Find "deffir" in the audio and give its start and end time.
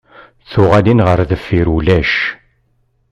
1.29-1.67